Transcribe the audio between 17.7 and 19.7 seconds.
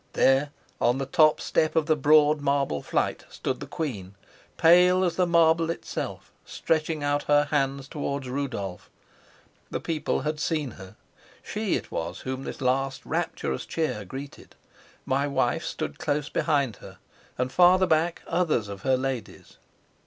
back others of her ladies.